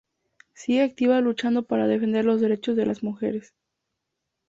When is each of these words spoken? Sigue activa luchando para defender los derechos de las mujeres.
Sigue 0.55 0.81
activa 0.81 1.21
luchando 1.21 1.61
para 1.67 1.85
defender 1.85 2.25
los 2.25 2.41
derechos 2.41 2.75
de 2.75 2.87
las 2.87 3.03
mujeres. 3.03 3.53